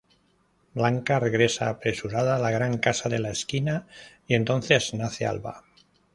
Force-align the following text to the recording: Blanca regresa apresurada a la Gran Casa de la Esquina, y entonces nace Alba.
Blanca 0.73 1.19
regresa 1.19 1.69
apresurada 1.69 2.35
a 2.35 2.39
la 2.39 2.49
Gran 2.49 2.79
Casa 2.79 3.07
de 3.07 3.19
la 3.19 3.29
Esquina, 3.29 3.85
y 4.27 4.33
entonces 4.33 4.95
nace 4.95 5.27
Alba. 5.27 5.63